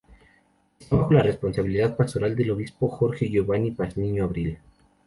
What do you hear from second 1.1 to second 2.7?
la responsabilidad pastoral del